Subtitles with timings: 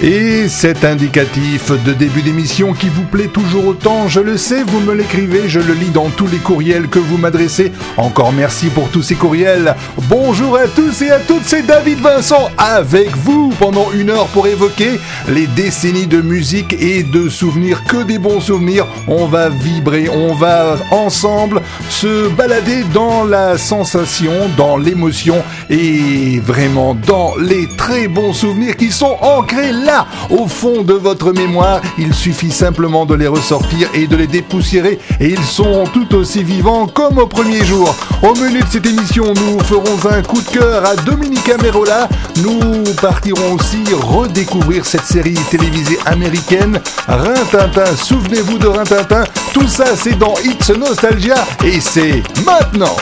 [0.00, 4.78] Et cet indicatif de début d'émission qui vous plaît toujours autant, je le sais, vous
[4.78, 7.72] me l'écrivez, je le lis dans tous les courriels que vous m'adressez.
[7.96, 9.74] Encore merci pour tous ces courriels.
[10.08, 14.46] Bonjour à tous et à toutes, c'est David Vincent avec vous pendant une heure pour
[14.46, 18.86] évoquer les décennies de musique et de souvenirs, que des bons souvenirs.
[19.08, 26.94] On va vibrer, on va ensemble se balader dans la sensation, dans l'émotion et vraiment
[26.94, 29.87] dans les très bons souvenirs qui sont ancrés là
[30.30, 31.80] au fond de votre mémoire.
[31.98, 36.42] Il suffit simplement de les ressortir et de les dépoussiérer et ils sont tout aussi
[36.42, 37.94] vivants comme au premier jour.
[38.22, 42.08] Au menu de cette émission, nous ferons un coup de cœur à Dominica Merola.
[42.42, 47.96] Nous partirons aussi redécouvrir cette série télévisée américaine Rintintin.
[47.96, 49.24] Souvenez-vous de Rintintin.
[49.52, 52.96] Tout ça, c'est dans It's Nostalgia et c'est maintenant.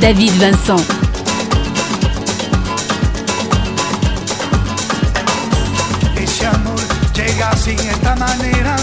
[0.00, 0.99] David Vincent.
[8.20, 8.76] Manera,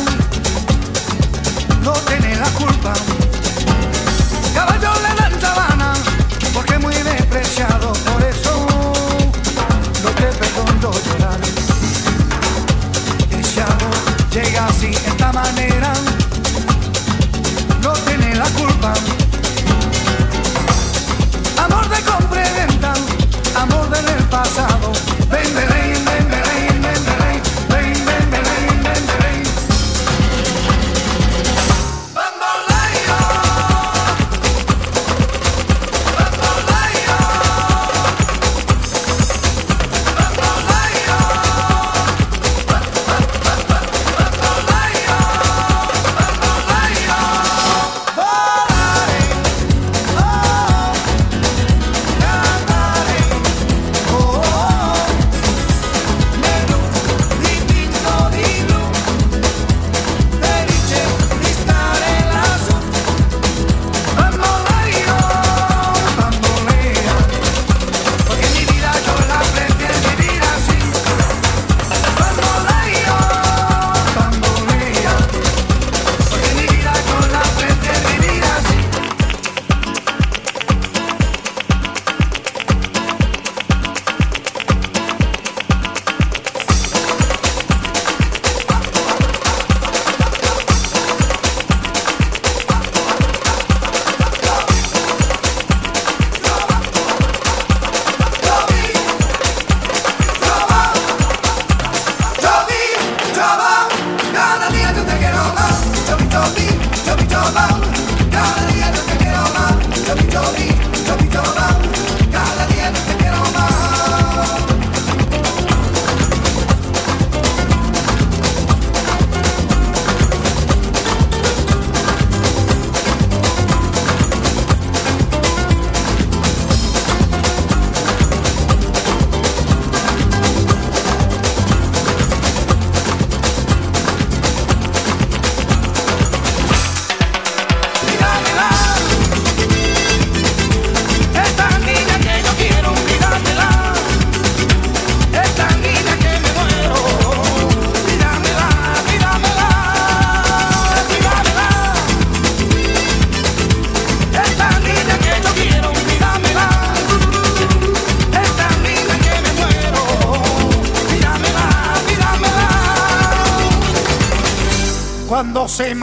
[1.84, 2.94] no tiene la culpa.
[4.56, 5.94] Caballo le dan sabana,
[6.56, 8.68] porque muy despreciado, por eso
[10.04, 11.40] no te perdono llorar.
[13.40, 13.98] Ese amor
[14.32, 15.94] llega así, esta manera,
[17.84, 18.94] no tiene la culpa.
[21.64, 22.44] Amor de compra
[23.56, 24.92] amor del pasado,
[25.30, 25.97] ven,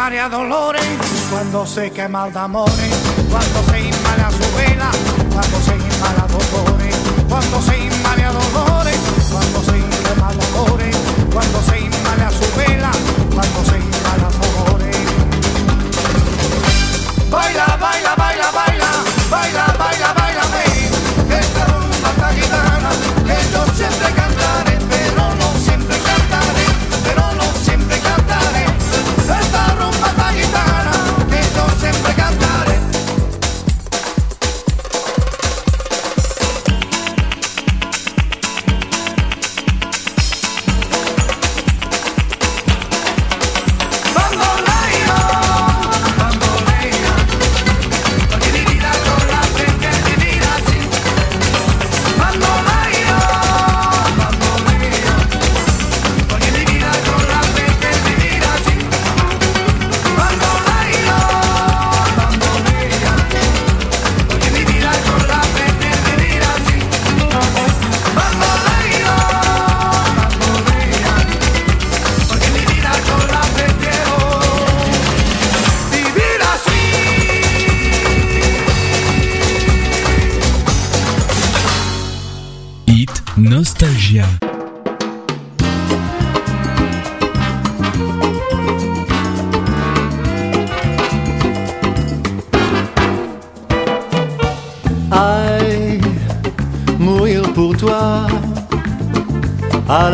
[0.04, 0.84] marea dolores,
[1.30, 4.90] cuando se quema el cuando se inmala su vela,
[5.32, 6.96] cuando se inmala dolores,
[7.26, 8.98] cuando se inmala dolores,
[9.32, 10.96] cuando se quema dolores,
[11.32, 11.73] cuando se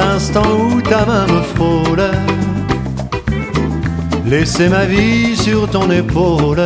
[0.01, 2.05] l'instant où ta main me frôle,
[4.27, 6.63] laisser ma vie sur ton épaule,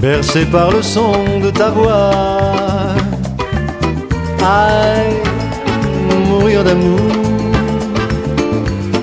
[0.00, 1.12] bercé par le son
[1.44, 2.10] de ta voix.
[4.42, 5.16] Aïe,
[6.28, 7.12] mourir d'amour,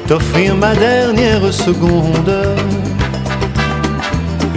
[0.07, 2.35] t'offrir ma dernière seconde.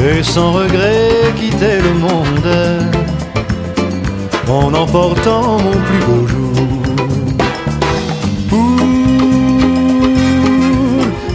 [0.08, 2.52] Et sans regret quitter le monde.
[4.48, 6.79] En emportant mon plus beau jour.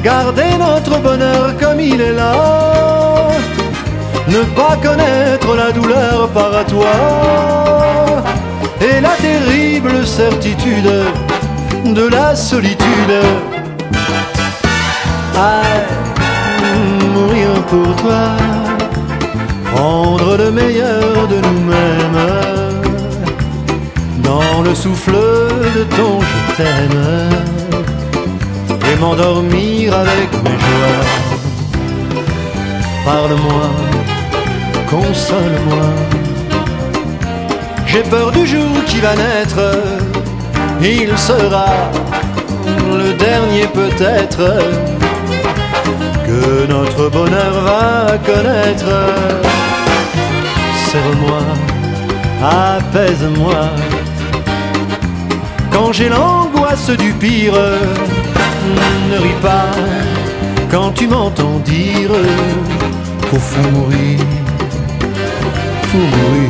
[0.05, 2.33] Garder notre bonheur comme il est là,
[4.27, 6.95] ne pas connaître la douleur par toi.
[8.87, 10.93] Et la terrible certitude
[11.85, 13.15] de la solitude.
[15.35, 15.83] Aïe,
[17.15, 18.25] mourir pour toi.
[19.73, 22.23] Prendre le meilleur de nous-mêmes.
[24.19, 25.17] Dans le souffle
[25.77, 27.54] de ton je t'aime
[28.99, 31.05] m'endormir avec mes joies.
[33.05, 33.69] Parle-moi,
[34.89, 35.85] console-moi.
[37.85, 39.61] J'ai peur du jour qui va naître,
[40.81, 41.67] il sera
[42.97, 44.59] le dernier peut-être
[46.25, 48.91] que notre bonheur va connaître.
[50.87, 51.41] Serre-moi,
[52.41, 53.69] apaise-moi.
[55.71, 57.53] Quand j'ai l'angoisse du pire,
[59.11, 59.71] ne ris pas
[60.71, 62.11] quand tu m'entends dire
[63.29, 64.19] qu'au fond mourir,
[65.89, 66.49] faut mourir.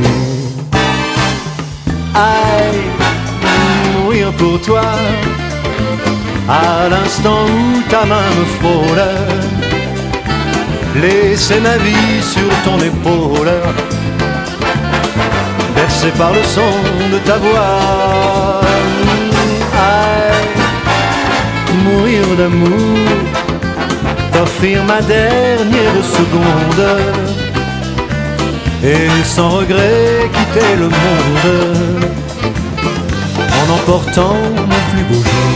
[2.15, 2.81] Aïe,
[3.97, 4.81] mourir pour toi,
[6.49, 9.03] à l'instant où ta main me frôle
[11.01, 13.51] laisser ma vie sur ton épaule,
[15.75, 18.61] bercé par le son de ta voix.
[21.95, 23.07] Mourir d'amour,
[24.33, 26.85] t'offrir ma dernière seconde,
[28.83, 32.05] et sans regret quitter le monde,
[33.59, 35.53] en emportant mon plus beau jour.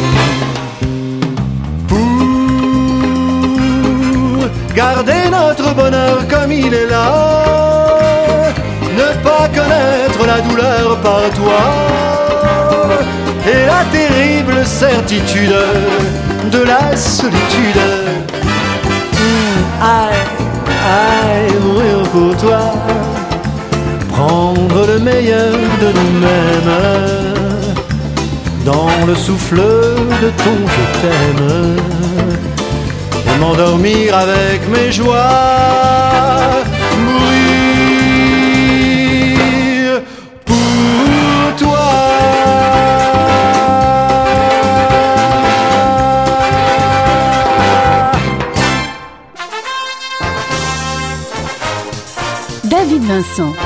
[4.74, 8.50] Garder notre bonheur comme il est là,
[8.95, 11.61] ne pas connaître la douleur par toi,
[13.45, 15.56] et la terrible certitude
[16.51, 17.81] de la solitude.
[19.81, 20.23] Aïe,
[20.85, 22.61] aïe, mourir pour toi,
[24.13, 26.75] prendre le meilleur de nous-mêmes,
[28.65, 29.61] dans le souffle
[30.23, 31.75] de ton je t'aime.
[33.39, 35.15] M'endormir avec mes joies,
[53.19, 53.58] Vincent.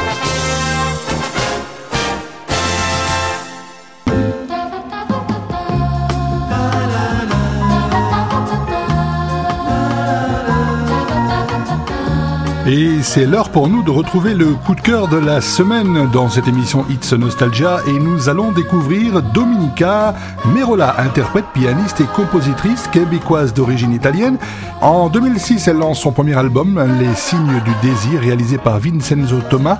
[12.66, 16.30] Et c'est l'heure pour nous de retrouver le coup de cœur de la semaine dans
[16.30, 20.16] cette émission It's Nostalgia et nous allons découvrir Dominica
[20.46, 24.38] Merola, interprète, pianiste et compositrice québécoise d'origine italienne.
[24.80, 29.78] En 2006, elle lance son premier album, Les Signes du Désir, réalisé par Vincenzo Thomas.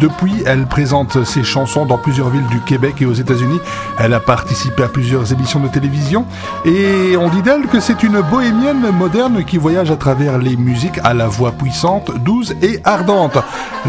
[0.00, 3.60] Depuis, elle présente ses chansons dans plusieurs villes du Québec et aux États-Unis.
[3.96, 6.26] Elle a participé à plusieurs émissions de télévision
[6.64, 10.98] et on dit d'elle que c'est une bohémienne moderne qui voyage à travers les musiques
[11.04, 13.38] à la voix puissante, douce et ardente.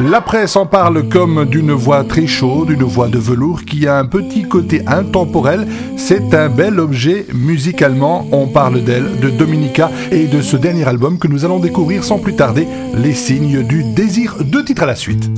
[0.10, 3.98] La presse en parle comme d'une voix très chaude, une voix de velours qui a
[3.98, 5.68] un petit côté intemporel.
[5.98, 8.28] C'est un bel objet musicalement.
[8.32, 12.20] On parle d'elle, de Dominica et de ce dernier album que nous allons découvrir sans
[12.20, 14.36] plus tarder, Les signes du désir.
[14.42, 15.30] Deux titres à la suite.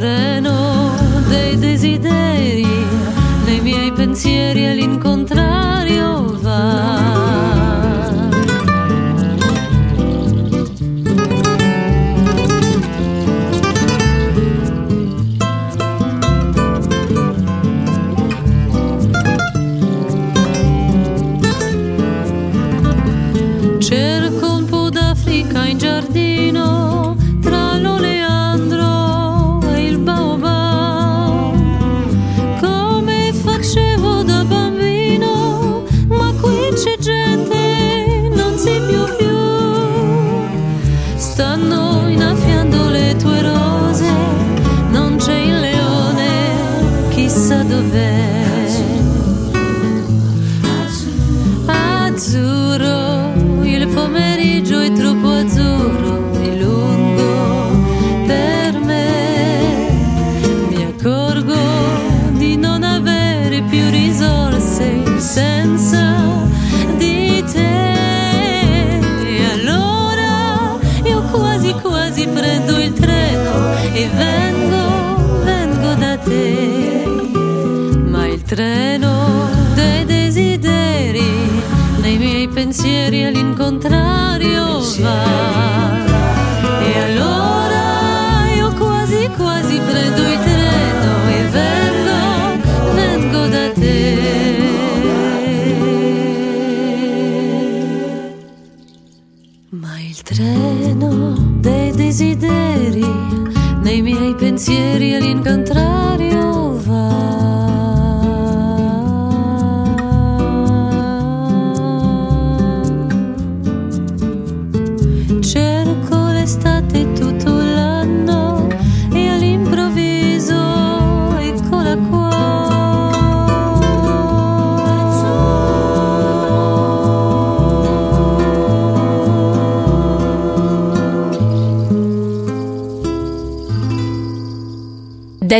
[0.00, 0.35] terug.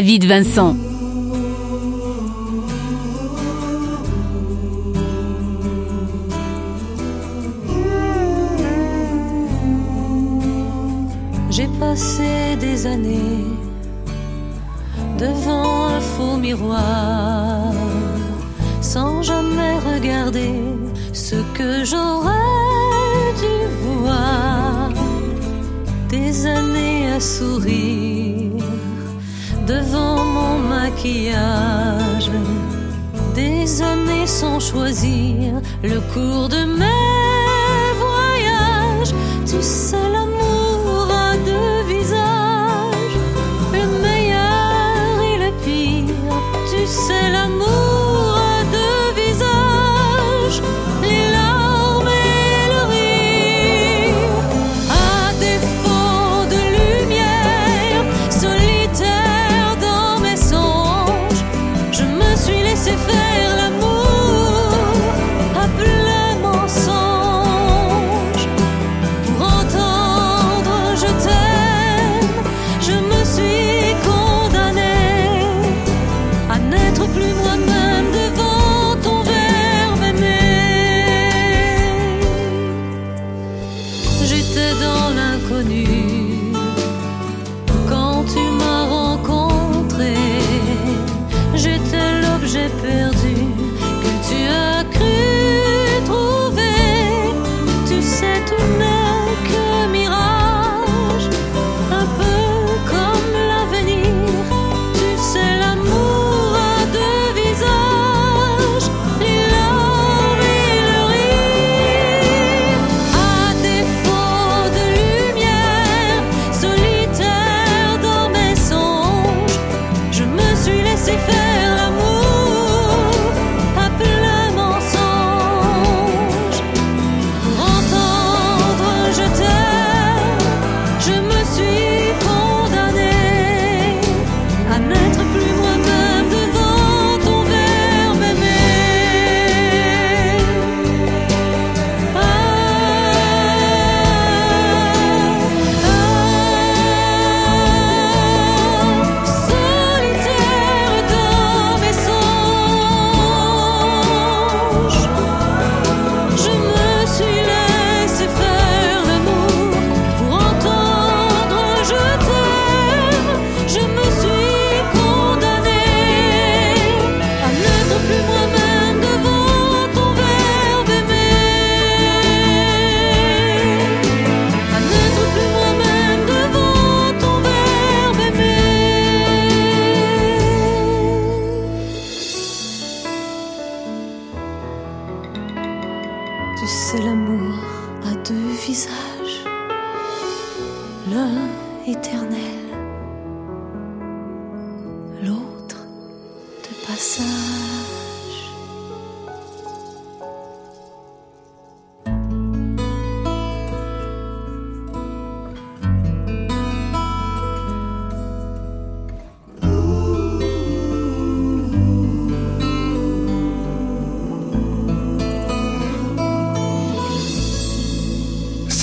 [0.07, 0.77] Vincent.
[11.51, 13.47] J'ai passé des années
[15.19, 17.73] devant un faux miroir,
[18.81, 20.55] sans jamais regarder
[21.13, 22.31] ce que j'aurais
[23.43, 24.91] dû voir.
[26.09, 28.66] Des années à sourire
[29.67, 32.31] devant mon maquillage.
[33.35, 39.15] Des années sans choisir le cours de mes voyages.
[39.45, 43.19] Tu sais, l'amour a deux visages,
[43.73, 46.15] le meilleur et le pire.
[46.71, 47.86] Tu sais, l'amour.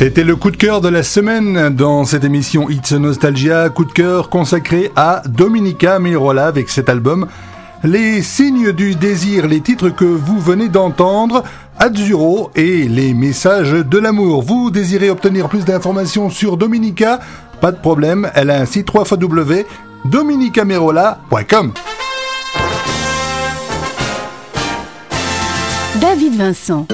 [0.04, 3.94] C'était le coup de cœur de la semaine dans cette émission It's Nostalgia, coup de
[3.94, 7.28] cœur consacré à Dominica Mirola avec cet album
[7.86, 11.46] Les signes du désir, les titres que vous venez d'entendre,
[11.80, 14.42] Azzurro et les messages de l'amour.
[14.42, 17.22] Vous désirez obtenir plus d'informations sur Dominica?
[17.62, 21.74] Pas de problème, elle a un site www.dominicamerola.com.
[26.02, 26.88] David Vincent.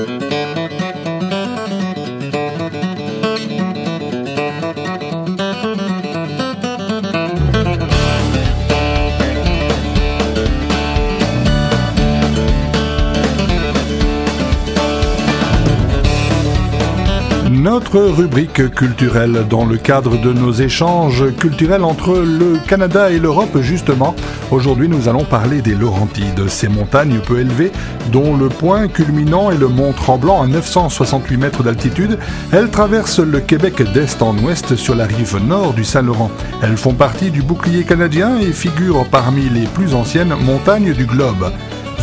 [17.59, 23.59] Notre rubrique culturelle dans le cadre de nos échanges culturels entre le Canada et l'Europe
[23.59, 24.15] justement.
[24.49, 27.73] Aujourd'hui nous allons parler des Laurentides, ces montagnes peu élevées
[28.13, 32.17] dont le point culminant est le mont Tremblant à 968 mètres d'altitude.
[32.53, 36.31] Elles traversent le Québec d'est en ouest sur la rive nord du Saint-Laurent.
[36.63, 41.51] Elles font partie du bouclier canadien et figurent parmi les plus anciennes montagnes du globe.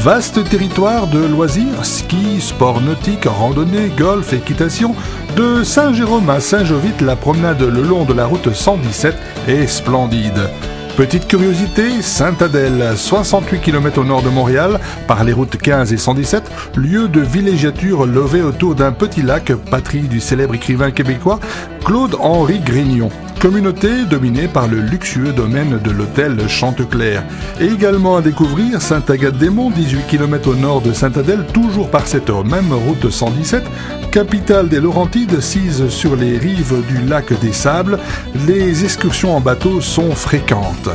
[0.03, 4.95] Vaste territoire de loisirs, ski, sport nautique, randonnée, golf, équitation.
[5.37, 9.15] De Saint-Jérôme à Saint-Jovite, la promenade le long de la route 117
[9.49, 10.49] est splendide.
[10.97, 16.51] Petite curiosité, Saint-Adèle, 68 km au nord de Montréal, par les routes 15 et 117,
[16.77, 21.39] lieu de villégiature lové autour d'un petit lac, patrie du célèbre écrivain québécois
[21.85, 23.11] Claude-Henri Grignon
[23.47, 27.23] communauté dominée par le luxueux domaine de l'hôtel Chanteclair.
[27.61, 32.73] Et également à découvrir Sainte-Agathe-des-Monts, 18 km au nord de Sainte-Adèle, toujours par cette même
[32.73, 33.63] route 117,
[34.11, 38.01] capitale des Laurentides, sise sur les rives du lac des Sables,
[38.49, 40.91] les excursions en bateau sont fréquentes.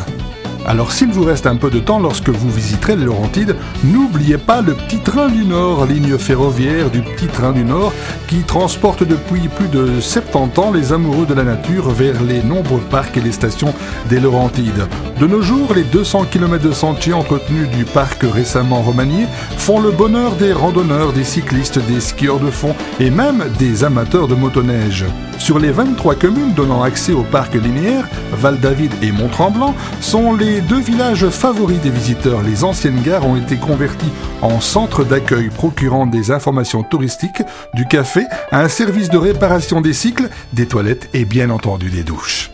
[0.66, 4.62] Alors s'il vous reste un peu de temps lorsque vous visiterez les Laurentides, n'oubliez pas
[4.62, 7.94] le petit train du Nord, ligne ferroviaire du petit train du Nord,
[8.28, 12.80] qui transporte depuis plus de 70 ans les amoureux de la nature vers les nombreux
[12.80, 13.74] parcs et les stations
[14.08, 14.88] des Laurentides.
[15.20, 19.26] De nos jours, les 200 km de sentiers entretenus du parc récemment remanié
[19.58, 24.28] font le bonheur des randonneurs, des cyclistes, des skieurs de fond et même des amateurs
[24.28, 25.06] de motoneige.
[25.38, 30.82] Sur les 23 communes donnant accès au parc linéaire, Val-David et Mont-Tremblant sont les deux
[30.82, 32.42] villages favoris des visiteurs.
[32.42, 34.12] Les anciennes gares ont été converties
[34.42, 37.42] en centres d'accueil procurant des informations touristiques,
[37.74, 42.52] du café, un service de réparation des cycles, des toilettes et bien entendu des douches.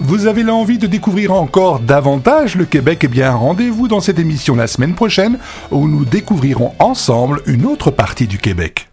[0.00, 3.00] Vous avez l'envie de découvrir encore davantage le Québec?
[3.04, 5.38] Eh bien, rendez-vous dans cette émission la semaine prochaine
[5.70, 8.88] où nous découvrirons ensemble une autre partie du Québec.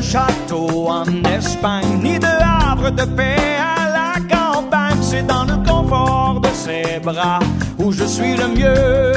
[0.00, 4.98] château en Espagne, ni de havre de paix à la campagne.
[5.00, 7.40] C'est dans le confort de ses bras
[7.78, 9.12] où je suis le mieux.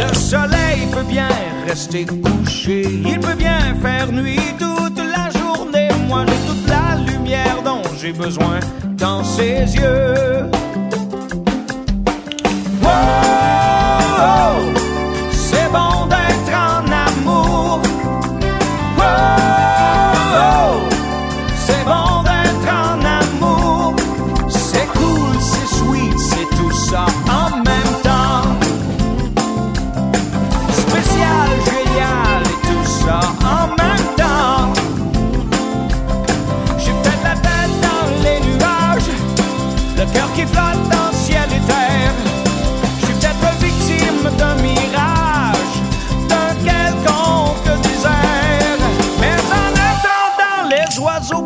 [0.00, 1.28] Le soleil peut bien
[1.66, 5.88] rester couché, il peut bien faire nuit toute la journée.
[6.08, 8.60] Moi, j'ai toute la lumière dont j'ai besoin
[8.98, 10.50] dans ses yeux.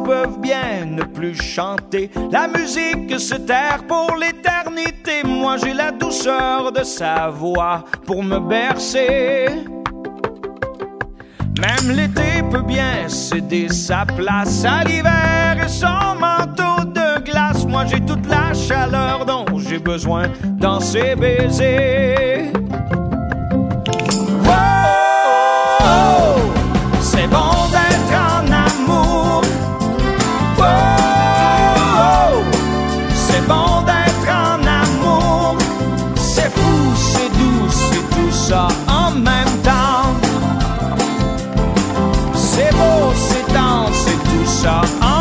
[0.06, 2.10] peuvent bien ne plus chanter.
[2.30, 5.24] La musique se terre pour l'éternité.
[5.24, 9.46] Moi j'ai la douceur de sa voix pour me bercer.
[11.60, 17.64] Même l'été peut bien céder sa place à l'hiver et son manteau de glace.
[17.66, 22.52] Moi j'ai toute la chaleur dont j'ai besoin dans ses baisers.
[38.52, 40.14] en même temps.
[42.34, 45.15] C'est beau, c'est dense, c'est tout ça en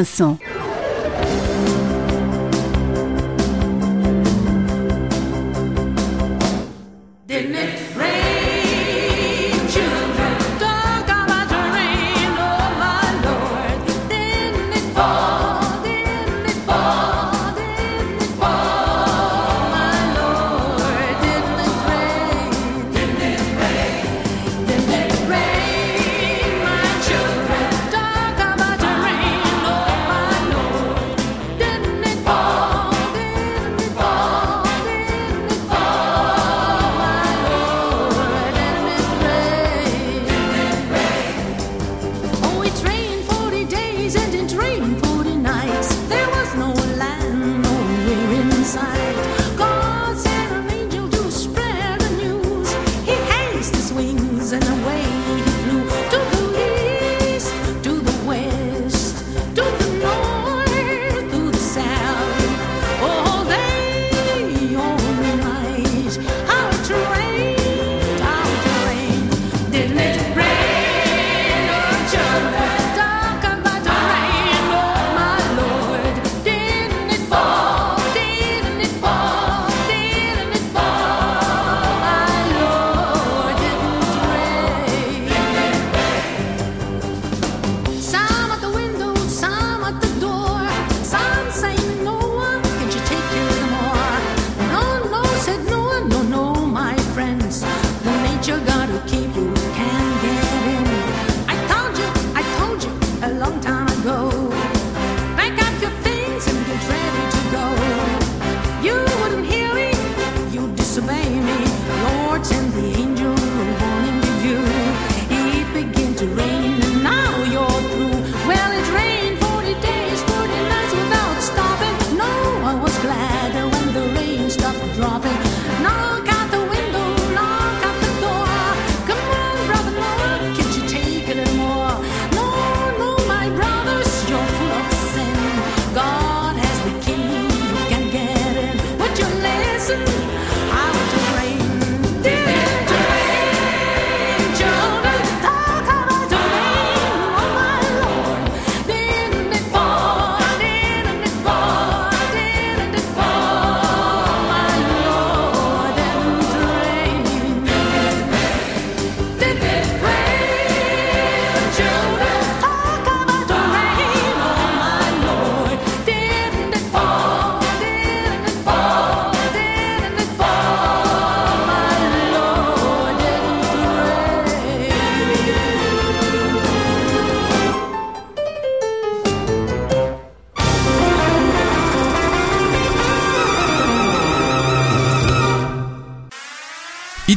[0.00, 0.49] Manson.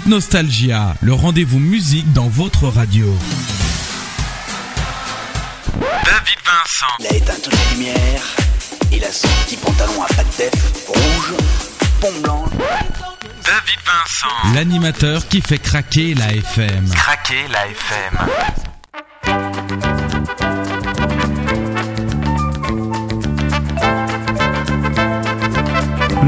[0.03, 3.05] Hit Nostalgia, le rendez-vous musique dans votre radio.
[5.79, 6.93] David Vincent.
[6.99, 8.35] Il a éteint toutes les lumières.
[8.91, 11.37] Il a son petit pantalon à pattes def, rouge,
[12.01, 12.45] pont blanc.
[13.45, 14.53] David Vincent.
[14.55, 16.89] L'animateur qui fait craquer la FM.
[16.89, 18.72] Craquer la FM.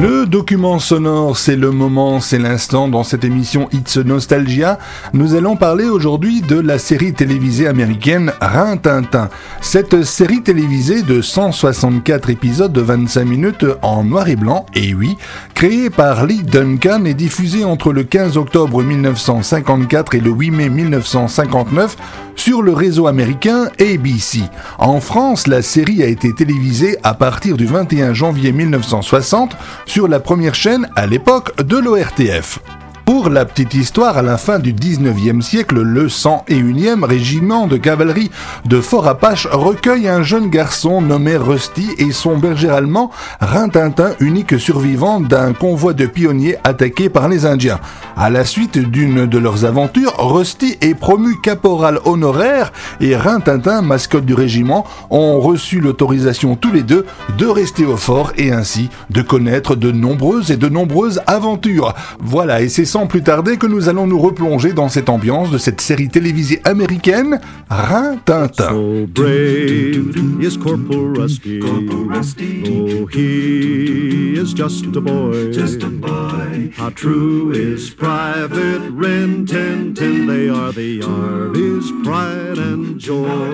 [0.01, 4.77] Le document sonore, c'est le moment, c'est l'instant dans cette émission It's Nostalgia.
[5.13, 9.29] Nous allons parler aujourd'hui de la série télévisée américaine Rintintin.
[9.61, 15.15] Cette série télévisée de 164 épisodes de 25 minutes en noir et blanc, et oui,
[15.53, 20.69] créée par Lee Duncan et diffusée entre le 15 octobre 1954 et le 8 mai
[20.69, 21.95] 1959
[22.35, 24.39] sur le réseau américain ABC.
[24.77, 30.19] En France, la série a été télévisée à partir du 21 janvier 1960 sur la
[30.19, 32.59] première chaîne à l'époque de l'ORTF.
[33.05, 38.31] Pour la petite histoire, à la fin du 19e siècle, le 101e régiment de cavalerie
[38.65, 44.59] de Fort Apache recueille un jeune garçon nommé Rusty et son berger allemand Rintintin, unique
[44.59, 47.79] survivant d'un convoi de pionniers attaqué par les Indiens.
[48.17, 54.25] À la suite d'une de leurs aventures, Rusty est promu caporal honoraire et Rintintin, mascotte
[54.25, 57.05] du régiment, ont reçu l'autorisation tous les deux
[57.37, 61.93] de rester au fort et ainsi de connaître de nombreuses et de nombreuses aventures.
[62.19, 65.57] Voilà, et c'est sans plus tarder que nous allons nous replonger dans cette ambiance de
[65.57, 68.69] cette série télévisée américaine, Rintintin.
[68.69, 71.59] So brave is Corporal Rusty.
[71.61, 75.51] Oh, he is just a boy.
[75.51, 76.71] Just a boy.
[76.77, 80.25] How true is Private Rin Tin Tin.
[80.25, 83.51] They are the Army's pride and joy.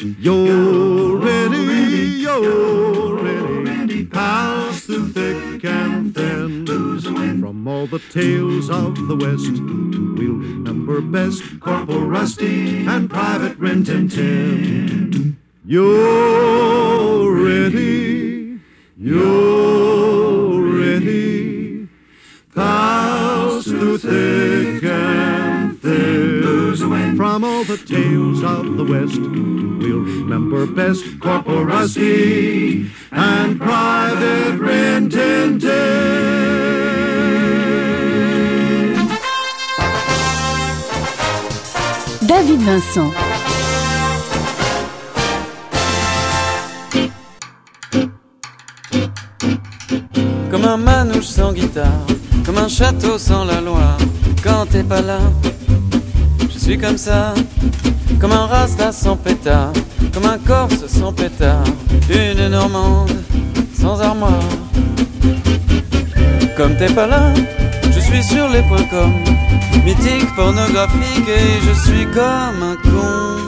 [0.18, 2.77] You're ready, you're
[7.90, 15.38] the tales of the West, we'll remember best Corporal Rusty and Private Rin Tin Tin.
[15.64, 18.60] You're ready,
[18.98, 21.88] you're ready.
[22.54, 27.16] Pass through thick and thin.
[27.16, 35.08] From all the tales of the West, we'll remember best Corporal Rusty and Private Rin
[35.08, 36.87] Tin Tin.
[50.50, 52.06] Comme un manouche sans guitare,
[52.46, 53.98] comme un château sans la Loire.
[54.42, 55.18] Quand t'es pas là,
[56.50, 57.34] je suis comme ça,
[58.18, 59.72] comme un rasta sans pétard,
[60.14, 61.64] comme un corse sans pétard,
[62.08, 63.12] une normande
[63.74, 64.48] sans armoire.
[66.56, 67.30] Comme t'es pas là,
[67.90, 69.12] je suis sur les points com,
[69.84, 73.38] mythique, pornographique, et je suis comme un con.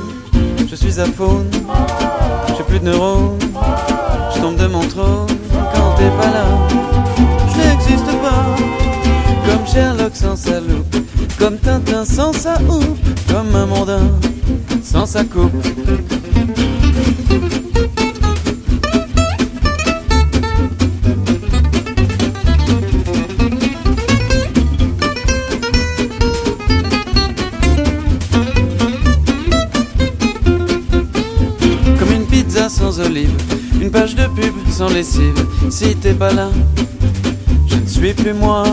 [0.69, 1.51] Je suis à faune,
[2.57, 3.39] j'ai plus de neurones,
[4.35, 5.27] je tombe de mon trône
[5.75, 6.45] quand t'es pas là.
[7.53, 8.45] Je n'existe pas
[9.47, 10.97] comme Sherlock sans sa loupe,
[11.39, 14.09] comme Tintin sans sa houppe, comme un mondain
[14.83, 15.53] sans sa coupe.
[33.81, 35.47] Une page de pub sans lessive.
[35.71, 36.49] Si t'es pas là,
[37.69, 38.65] je ne suis plus moi.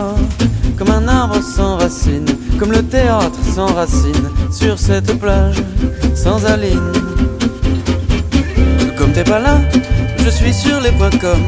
[0.76, 2.26] Comme un arbre sans racines,
[2.58, 5.62] comme le théâtre sans racines, sur cette plage
[6.14, 6.92] sans aline.
[8.96, 9.60] Comme t'es pas là,
[10.24, 11.38] je suis sur les points com.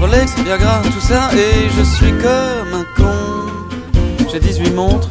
[0.00, 4.28] Rolex, Viagra, tout ça, et je suis comme un con.
[4.30, 5.08] J'ai 18 montres,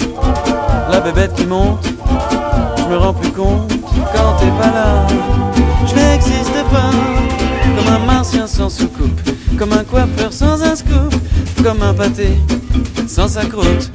[0.91, 1.85] la bébête qui monte,
[2.77, 3.71] je me rends plus compte
[4.13, 5.62] quand t'es pas là.
[5.87, 6.91] Je n'existe pas.
[7.75, 9.21] Comme un martien sans soucoupe,
[9.57, 11.13] comme un coiffeur sans un scoop,
[11.63, 12.29] comme un pâté
[13.07, 13.91] sans sa croûte.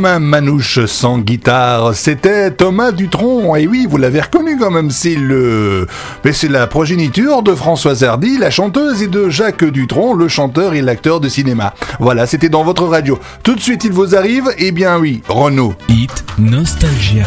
[0.00, 3.54] Comme un manouche sans guitare, c'était Thomas Dutronc.
[3.56, 5.86] Et oui, vous l'avez reconnu quand même, c'est le...
[6.24, 10.72] Mais c'est la progéniture de Françoise Hardy, la chanteuse, et de Jacques Dutronc, le chanteur
[10.72, 11.74] et l'acteur de cinéma.
[11.98, 13.18] Voilà, c'était dans votre radio.
[13.42, 14.50] Tout de suite, il vous arrive?
[14.56, 15.74] Eh bien oui, Renaud.
[15.90, 17.26] Hit Nostalgia.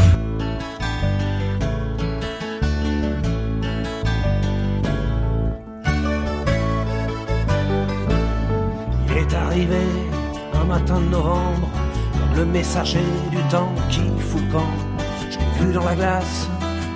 [9.12, 9.78] Il est arrivé
[10.60, 11.70] un matin de novembre,
[12.36, 14.74] le messager du temps qui fout le camp.
[15.30, 16.48] Je l'ai vu dans la glace,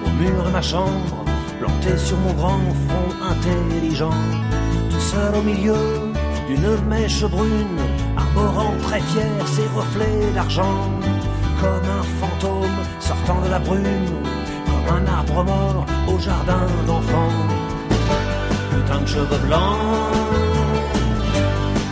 [0.05, 1.25] au mur de ma chambre,
[1.59, 4.19] planté sur mon grand front intelligent.
[4.89, 5.75] Tout seul au milieu
[6.47, 7.79] d'une mèche brune,
[8.15, 10.89] arborant très fier ses reflets d'argent.
[11.61, 13.83] Comme un fantôme sortant de la brume,
[14.65, 17.33] comme un arbre mort au jardin d'enfants.
[18.71, 20.37] Putain de cheveux blancs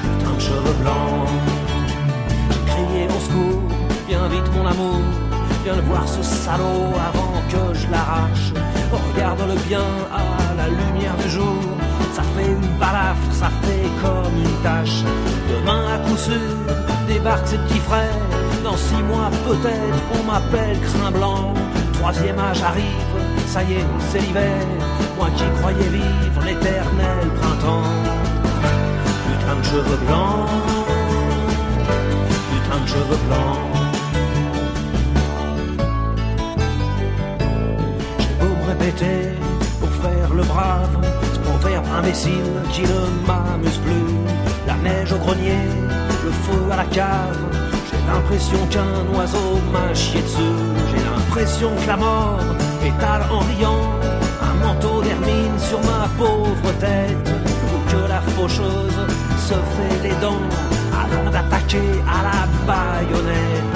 [0.01, 1.55] putain de cheveux blancs.
[4.07, 5.01] Viens vite mon amour,
[5.63, 8.53] viens le voir ce salaud avant que je l'arrache.
[8.91, 11.57] Regarde-le bien à la lumière du jour,
[12.13, 15.03] ça fait une balafre, ça fait comme une tache.
[15.49, 16.49] Demain à coup sûr,
[17.07, 18.21] débarquent ses petits frères,
[18.63, 21.53] dans six mois peut-être on m'appelle crin blanc.
[21.93, 23.15] Troisième âge arrive,
[23.47, 24.61] ça y est, c'est l'hiver,
[25.17, 27.91] moi qui croyais vivre l'éternel printemps.
[29.27, 30.47] Putain de cheveux blancs,
[32.86, 33.59] de cheveux blancs.
[38.19, 39.17] J'ai beau me répéter
[39.79, 40.97] pour faire le brave,
[41.33, 44.11] ce proverbe imbécile qui ne m'amuse plus.
[44.67, 45.63] La neige au grenier,
[46.23, 47.38] le feu à la cave.
[47.89, 50.57] J'ai l'impression qu'un oiseau m'a chié dessus.
[50.91, 52.39] J'ai l'impression que la mort
[52.86, 53.86] étale en riant
[54.41, 57.29] un manteau d'hermine sur ma pauvre tête.
[57.73, 58.99] Ou que la faucheuse
[59.38, 60.49] se fait les dents
[62.07, 63.71] à la baïonnette.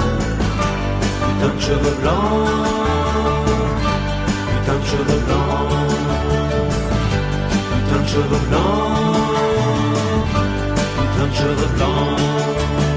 [1.26, 2.48] Putain de cheveux blancs,
[4.50, 5.70] putain de cheveux blancs,
[7.70, 9.18] putain de cheveux blancs,
[10.96, 12.89] putain de cheveux blancs.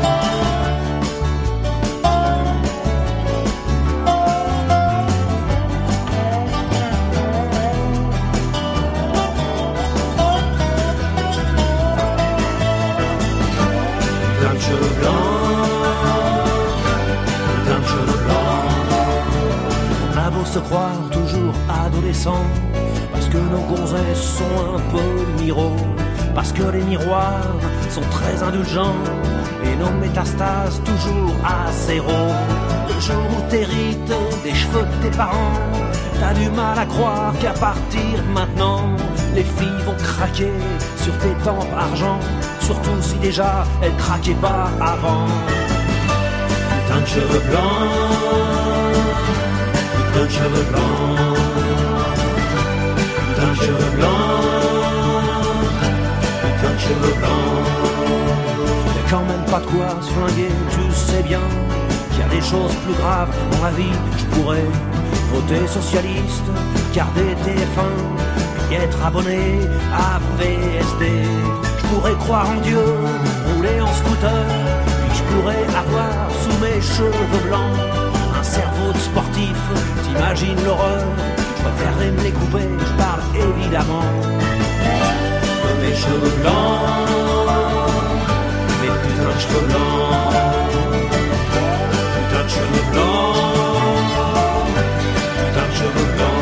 [28.54, 28.96] Très indulgents,
[29.64, 32.12] et nos métastases toujours à zéro.
[32.88, 35.54] Le jour où t'hérites des cheveux de tes parents,
[36.20, 38.90] t'as du mal à croire qu'à partir de maintenant,
[39.36, 40.52] les filles vont craquer
[40.98, 42.20] sur tes tempes argent,
[42.62, 45.28] surtout si déjà elles craquaient pas avant.
[46.86, 47.64] Putain de cheveux blancs,
[49.96, 51.38] putain de cheveux blancs,
[53.28, 54.12] putain de cheveux blancs,
[56.42, 57.63] putain de cheveux blancs.
[59.14, 61.46] Quand même pas de quoi se flinguer, tu sais bien
[62.10, 63.98] qu'il y a des choses plus graves dans la vie.
[64.18, 64.66] Je pourrais
[65.32, 66.48] voter socialiste,
[66.96, 67.92] garder TF1,
[68.66, 69.60] puis être abonné
[69.94, 71.06] à VSD.
[71.78, 72.84] Je pourrais croire en Dieu,
[73.54, 74.46] rouler en scooter,
[75.06, 77.78] puis je pourrais avoir sous mes cheveux blancs
[78.40, 79.58] un cerveau de sportif.
[80.06, 81.06] T'imagines l'horreur
[81.58, 84.10] Je préférerais me les couper, je parle évidemment
[85.66, 87.14] de mes cheveux blancs,
[89.14, 89.26] mes
[92.24, 93.34] putains de cheveux blancs,
[95.38, 96.33] putain de cheveux blancs,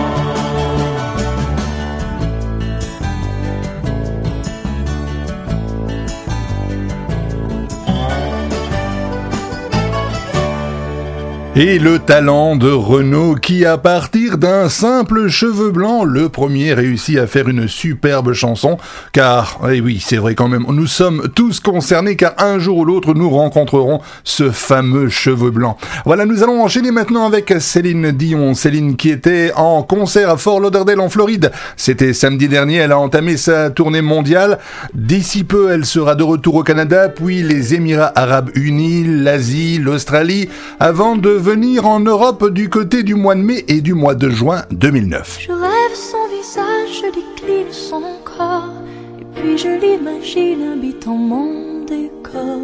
[11.64, 17.20] Et le talent de Renaud qui, à partir d'un simple cheveu blanc, le premier réussit
[17.20, 18.80] à faire une superbe chanson.
[19.14, 22.86] Car, eh oui, c'est vrai quand même, nous sommes tous concernés car un jour ou
[22.86, 25.78] l'autre nous rencontrerons ce fameux cheveu blanc.
[26.04, 28.56] Voilà, nous allons enchaîner maintenant avec Céline Dion.
[28.56, 31.52] Céline qui était en concert à Fort Lauderdale en Floride.
[31.78, 34.58] C'était samedi dernier, elle a entamé sa tournée mondiale.
[34.96, 40.50] D'ici peu, elle sera de retour au Canada, puis les Émirats Arabes Unis, l'Asie, l'Australie,
[40.80, 44.30] avant de venir en Europe du côté du mois de mai et du mois de
[44.30, 45.40] juin 2009.
[45.42, 48.72] Je rêve son visage, je décline son corps,
[49.20, 52.62] et puis je l'imagine habitant mon décor.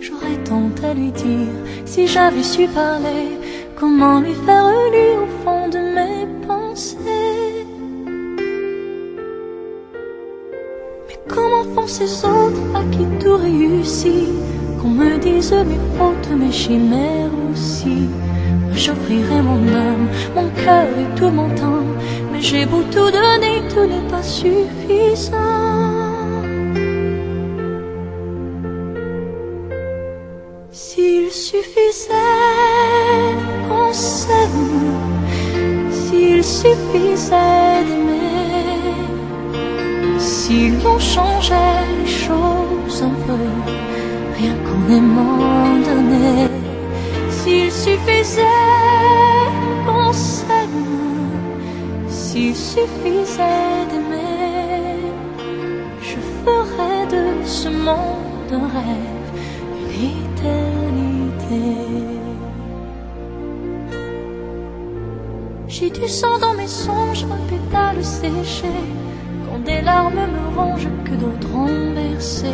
[0.00, 1.52] J'aurais tant à lui dire
[1.84, 3.36] si j'avais su parler.
[3.76, 7.66] Comment lui faire lire au fond de mes pensées.
[11.08, 14.59] Mais comment font ces autres à qui tout réussit?
[14.80, 18.08] Qu'on me dise mes fautes, mes chimères aussi.
[18.74, 21.84] J'offrirai mon âme, mon cœur et tout mon temps.
[22.32, 25.36] Mais j'ai beau tout donner, tout n'est pas suffisant.
[30.70, 32.14] S'il suffisait
[33.68, 34.94] qu'on s'aime,
[35.90, 38.96] s'il suffisait d'aimer,
[40.18, 43.44] si l'on changeait les choses un peu,
[44.90, 46.48] aimant donner,
[47.30, 48.42] s'il suffisait
[49.86, 50.86] qu'on s'aime,
[52.08, 55.12] s'il suffisait d'aimer,
[56.02, 59.30] je ferais de ce monde un rêve,
[59.78, 61.66] une éternité.
[65.68, 68.72] J'ai du sang dans mes songes, un pétale séché.
[69.46, 72.52] Quand des larmes me rongent, que d'autres ont versé.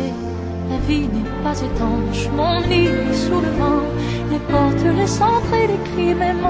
[0.69, 3.85] La vie n'est pas étanche, mon lit sous le vent.
[4.31, 6.45] Les portes, les centres et les cris, même.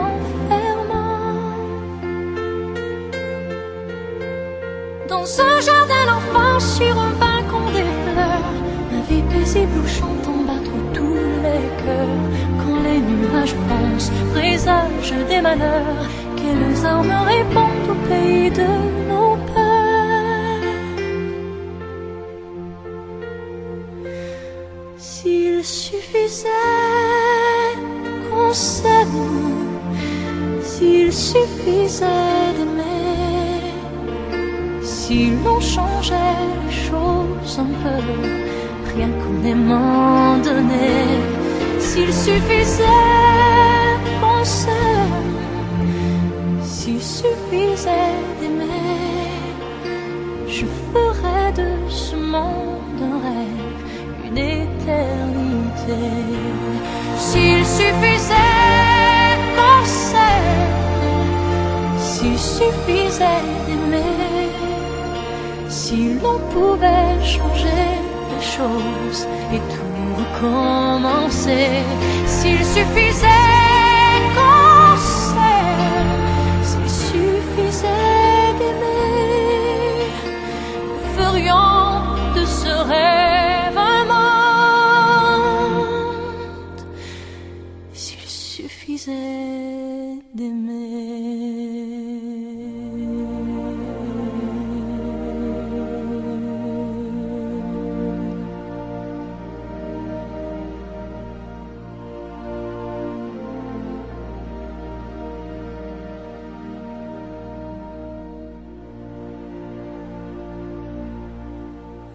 [5.07, 8.47] Dans un jardin d'enfants, sur un balcon des fleurs,
[8.91, 12.23] ma vie paisible où chantant battre tous les cœurs.
[12.59, 16.03] Quand les nuages foncent, présagent des malheurs,
[16.37, 18.96] quelles armes répondent au pays de
[26.07, 26.47] suffisait
[28.29, 29.07] qu'on s'aime,
[30.61, 33.73] s'il suffisait d'aimer,
[34.81, 36.15] si l'on changeait
[36.65, 37.99] les choses un peu,
[38.95, 41.19] rien qu'en aimant donner,
[41.79, 42.83] s'il suffisait
[44.21, 45.35] qu'on s'aime,
[46.63, 48.83] s'il suffisait d'aimer,
[50.47, 52.66] je ferais de ce monde
[57.17, 58.33] S'il suffisait
[59.55, 59.85] qu'on
[61.97, 63.25] s'il suffisait
[63.65, 64.49] d'aimer,
[65.69, 67.85] si l'on pouvait changer
[68.31, 71.69] les choses et tout recommencer,
[72.25, 73.27] s'il suffisait
[74.35, 74.97] qu'on
[76.63, 77.87] s'il suffisait
[78.59, 80.11] d'aimer,
[80.85, 82.01] nous ferions
[82.35, 83.26] de ce rêve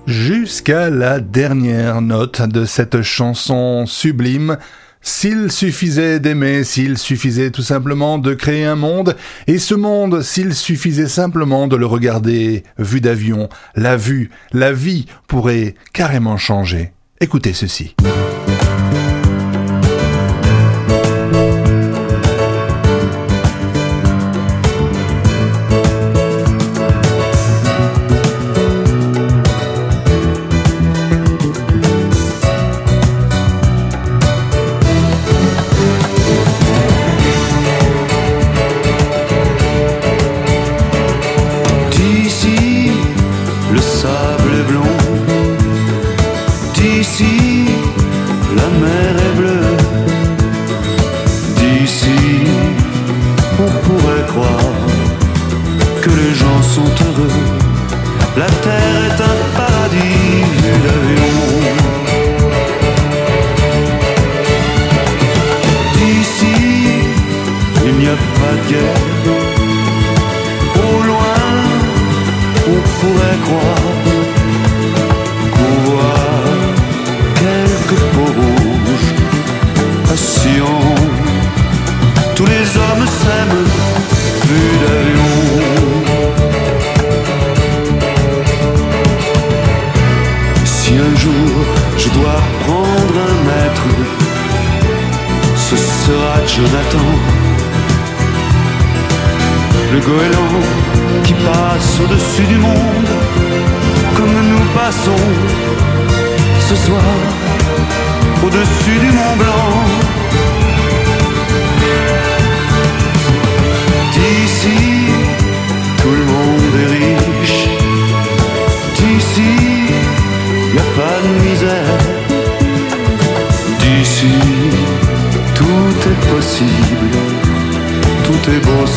[0.06, 4.58] Jusqu'à la dernière note de cette chanson sublime,
[5.02, 10.54] s'il suffisait d'aimer, s'il suffisait tout simplement de créer un monde, et ce monde, s'il
[10.54, 16.92] suffisait simplement de le regarder vue d'avion, la vue, la vie pourrait carrément changer.
[17.20, 17.94] Écoutez ceci.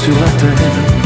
[0.06, 1.05] Sur la terre.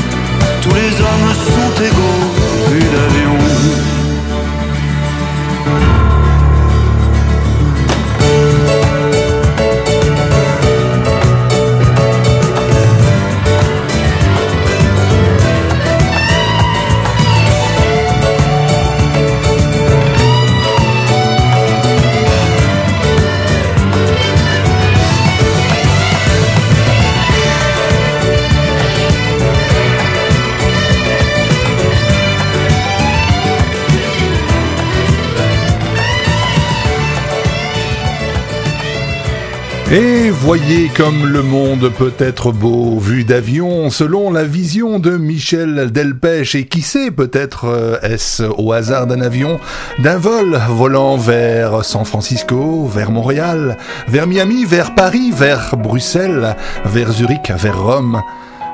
[40.41, 46.55] Voyez comme le monde peut être beau vu d'avion selon la vision de Michel Delpech.
[46.55, 49.59] Et qui sait peut-être euh, est-ce au hasard d'un avion,
[49.99, 53.77] d'un vol volant vers San Francisco, vers Montréal,
[54.07, 58.21] vers Miami, vers Paris, vers Bruxelles, vers Zurich, vers Rome,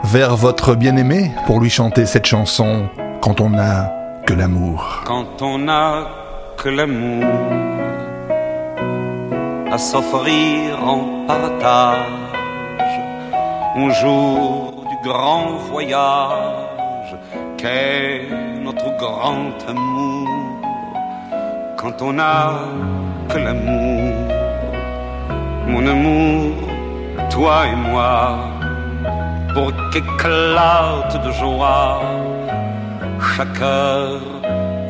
[0.03, 2.89] vers votre bien-aimé pour lui chanter cette chanson
[3.22, 3.91] quand on n'a
[4.28, 5.01] que l'amour.
[5.05, 6.07] Quand on n'a
[6.57, 7.26] que l'amour
[9.72, 12.39] à s'offrir en partage,
[13.76, 17.16] un jour du grand voyage
[17.57, 18.22] qu'est
[18.61, 20.30] notre grand amour.
[21.78, 22.53] Quand on n'a
[23.30, 24.13] que l'amour,
[25.68, 26.53] mon amour,
[27.30, 28.38] toi et moi,
[29.53, 32.01] pour qu'éclate de joie
[33.36, 34.22] chaque heure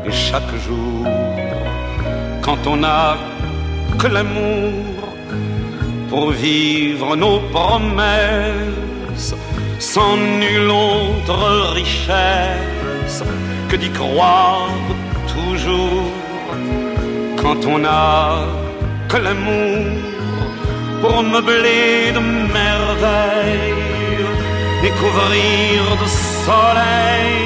[0.05, 1.07] et chaque jour.
[2.41, 3.15] Quand on n'a
[3.99, 4.73] que l'amour
[6.09, 9.35] pour vivre nos promesses
[9.79, 13.23] sans nulle autre richesse
[13.69, 14.69] que d'y croire
[15.35, 16.11] toujours.
[17.41, 18.45] Quand on n'a
[19.09, 19.85] que l'amour
[21.01, 22.21] pour meubler de
[22.59, 23.75] merveilles
[24.85, 26.07] et couvrir de
[26.45, 27.45] soleil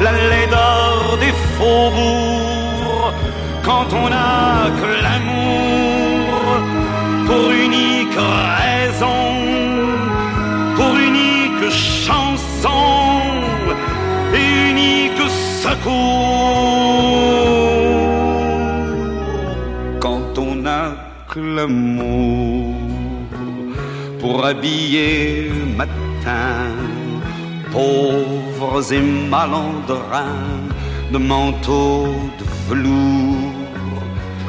[0.00, 3.14] la laideur des faubourgs
[3.64, 6.44] quand on n'a que l'amour
[7.26, 8.18] pour unique
[8.60, 9.22] raison,
[10.76, 12.84] pour unique chanson
[14.38, 15.24] et unique
[15.64, 15.94] secours.
[20.00, 20.84] Quand on n'a
[21.30, 22.74] que l'amour
[24.20, 26.68] pour habiller matin
[27.72, 29.02] pauvres et
[29.34, 30.52] malandrins
[31.12, 33.43] de manteaux de velours,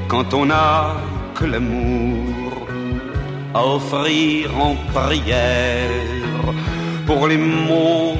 [0.08, 0.96] quand on n'a
[1.34, 2.68] que l'amour
[3.54, 6.44] à offrir en prière
[7.06, 8.16] pour les maux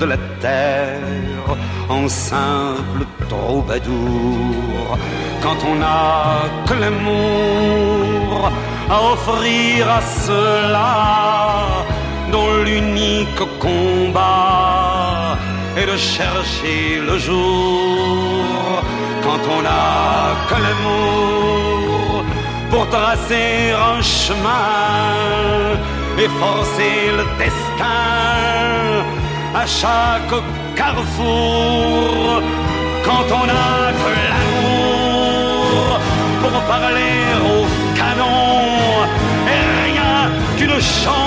[0.00, 1.56] de la terre
[1.88, 4.98] en simple troubadour,
[5.42, 8.50] quand on n'a que l'amour
[8.90, 11.84] à offrir à ceux-là
[12.32, 15.36] dont l'unique combat
[15.76, 18.82] est de chercher le jour
[19.24, 22.24] quand on n'a que l'amour
[22.70, 25.76] pour tracer un chemin
[26.18, 28.00] et forcer le destin
[29.54, 30.34] à chaque
[30.76, 32.42] carrefour.
[33.04, 35.98] Quand on n'a que l'amour
[36.42, 37.16] pour parler
[37.52, 37.60] au
[38.00, 39.04] canon
[39.54, 40.16] et rien
[40.56, 41.19] qu'une chanson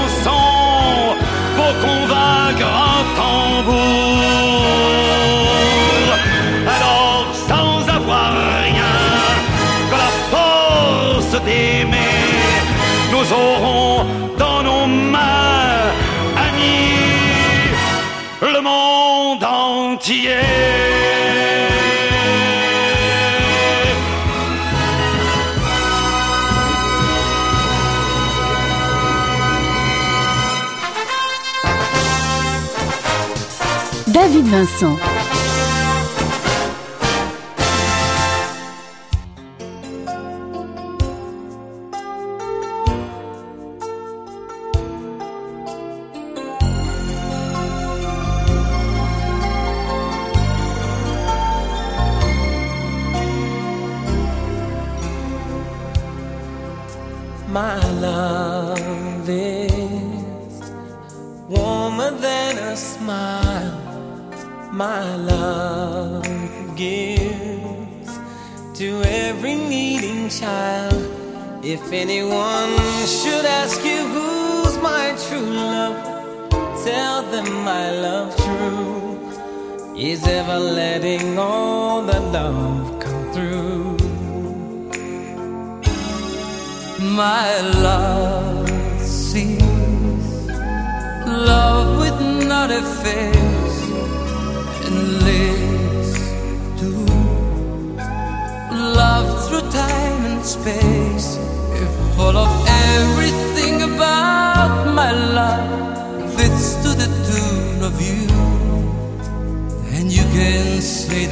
[34.53, 35.12] Vincent.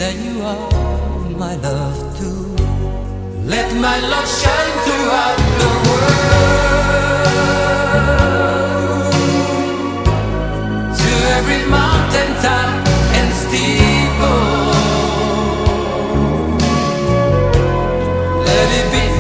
[0.02, 0.70] that you are
[1.38, 2.42] my love too.
[3.54, 6.72] Let my love shine throughout the world.
[11.02, 12.70] To every mountain top
[13.20, 14.44] and steeple.
[18.48, 19.11] Let it be.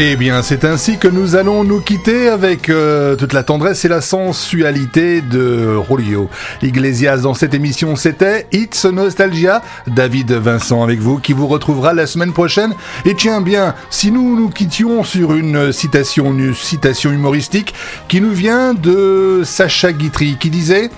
[0.00, 3.88] Eh bien, c'est ainsi que nous allons nous quitter avec euh, toute la tendresse et
[3.88, 6.30] la sensualité de Rolio
[6.62, 7.22] Iglesias.
[7.22, 9.60] Dans cette émission, c'était It's Nostalgia.
[9.88, 12.74] David Vincent avec vous, qui vous retrouvera la semaine prochaine.
[13.06, 17.74] Et tiens bien, si nous nous quittions sur une citation, une citation humoristique
[18.06, 20.90] qui nous vient de Sacha Guitry, qui disait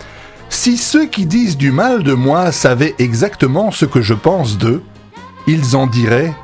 [0.51, 4.83] Si ceux qui disent du mal de moi savaient exactement ce que je pense d'eux,
[5.47, 6.35] ils en diraient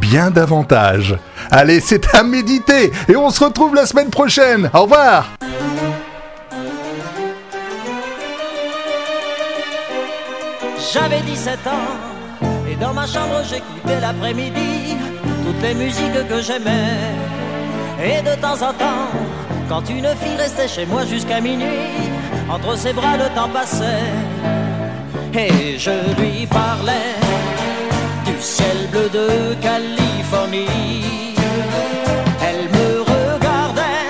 [0.00, 1.16] bien davantage.
[1.50, 4.70] Allez, c'est à méditer et on se retrouve la semaine prochaine.
[4.74, 5.26] Au revoir.
[10.92, 14.96] J'avais 17 ans et dans ma chambre j'écoutais l'après-midi
[15.44, 16.98] toutes les musiques que j'aimais.
[18.04, 19.08] Et de temps en temps,
[19.68, 22.10] quand une fille restait chez moi jusqu'à minuit,
[22.50, 24.10] entre ses bras le temps passait.
[25.34, 25.90] Et je
[26.20, 27.16] lui parlais
[29.60, 31.34] Californie.
[32.40, 34.08] Elle me regardait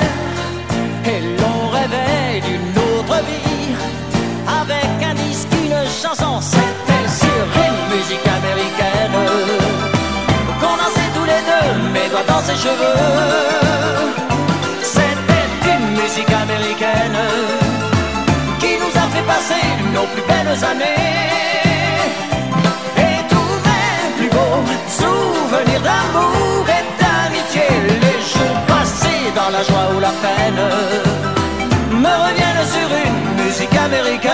[1.07, 3.75] et l'on rêvait d'une autre vie.
[4.47, 9.19] Avec un disque, une chanson, c'était sur une musique américaine.
[10.61, 13.01] Qu'on dansait tous les deux, mes doigts dans ses cheveux.
[14.83, 17.19] C'était une musique américaine
[18.61, 21.42] qui nous a fait passer nos plus belles années.
[29.63, 30.63] La joie ou la peine,
[32.05, 34.33] me reviennent sur une musique américaine.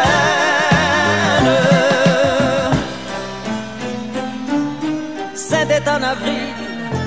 [5.34, 6.54] C'était en avril,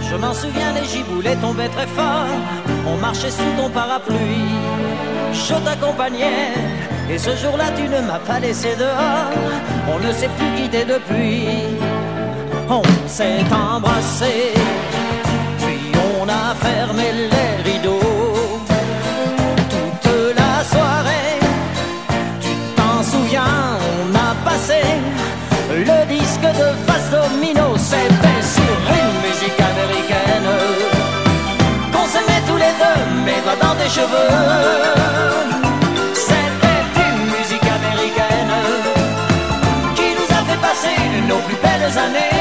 [0.09, 2.27] je m'en souviens, les giboulets tombaient très fort.
[2.87, 4.55] On marchait sous ton parapluie,
[5.33, 6.53] je t'accompagnais.
[7.09, 9.31] Et ce jour-là, tu ne m'as pas laissé dehors.
[9.93, 11.47] On ne s'est plus quitté depuis.
[12.69, 14.53] On s'est embrassé,
[15.59, 18.10] puis on a fermé les rideaux.
[26.53, 27.77] De face domino.
[27.77, 30.51] C'était sur une musique américaine
[31.91, 34.31] qu'on s'aimait tous les deux, mes doigts dans tes cheveux.
[36.13, 38.55] C'était une musique américaine
[39.95, 40.97] qui nous a fait passer
[41.27, 42.37] nos plus belles années.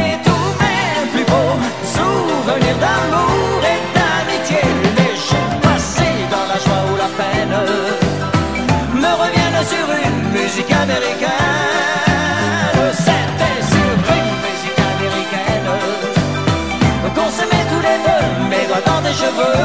[0.00, 1.56] Et tous mes plus beaux
[1.96, 4.62] souvenirs d'amour et d'amitié,
[4.98, 7.56] les jours passés dans la joie ou la peine,
[9.02, 11.99] me reviennent sur une musique américaine.
[19.10, 19.56] Mes cheveux.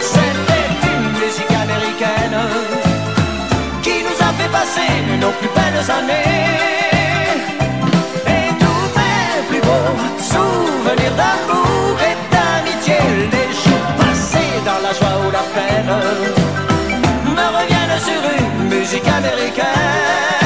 [0.00, 2.40] C'était une musique américaine
[3.82, 4.90] qui nous a fait passer
[5.20, 6.48] nos plus belles années.
[8.36, 9.96] Et tous mes plus beaux
[10.32, 12.98] souvenirs d'amour et d'amitié,
[13.34, 15.92] les jours passés dans la joie ou la peine,
[17.36, 20.39] me reviennent sur une musique américaine.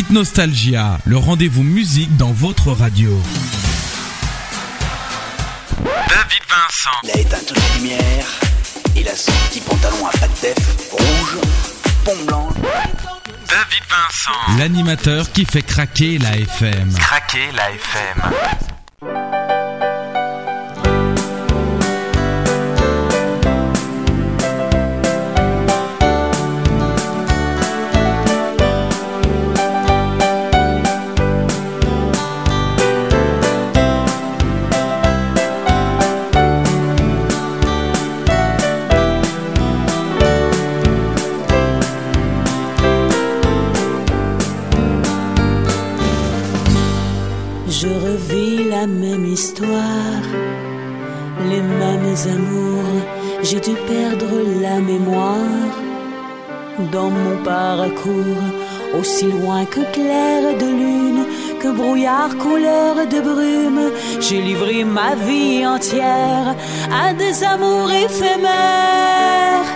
[0.00, 3.20] Hit Nostalgia, le rendez-vous musique dans votre radio.
[5.84, 7.00] David Vincent.
[7.04, 8.40] Il a éteint toutes les lumières.
[8.96, 10.58] Il a son petit pantalon à pattes
[10.90, 11.38] rouge,
[12.02, 12.48] pont blanc.
[12.62, 14.58] David Vincent.
[14.58, 16.94] L'animateur qui fait craquer la FM.
[16.94, 18.69] Craquer la FM.
[52.28, 53.02] Amours.
[53.42, 55.72] J'ai dû perdre la mémoire
[56.92, 58.44] dans mon parcours,
[58.98, 61.24] aussi loin que clair de lune,
[61.60, 63.90] que brouillard couleur de brume.
[64.20, 66.54] J'ai livré ma vie entière
[67.02, 69.70] à des amours éphémères.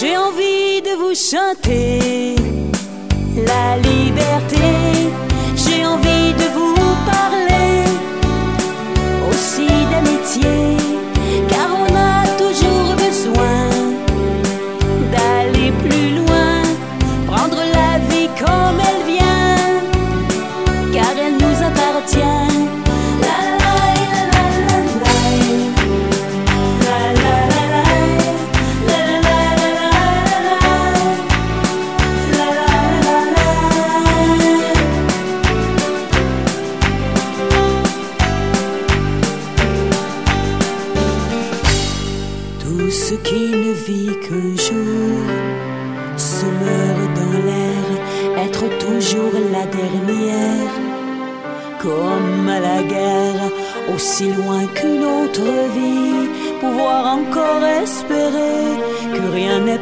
[0.00, 2.34] J'ai envie de vous chanter
[3.36, 4.66] la liberté.
[5.54, 6.71] J'ai envie de vous
[10.02, 10.91] aussi d'amitié,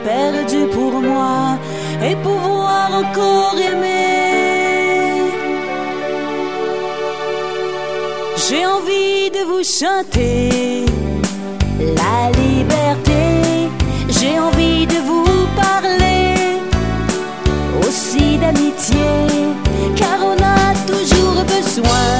[0.04, 1.58] perdu pour moi
[2.02, 4.00] et pouvoir encore aimer.
[8.48, 10.84] J'ai envie de vous chanter
[12.00, 13.70] la liberté.
[14.08, 16.34] J'ai envie de vous parler
[17.86, 19.10] aussi d'amitié,
[19.96, 22.19] car on a toujours besoin